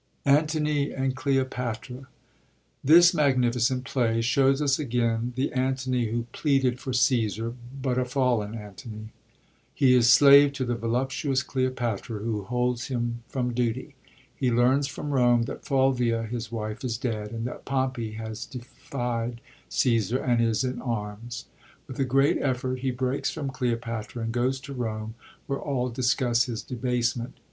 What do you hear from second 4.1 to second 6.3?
shows us again the Antony who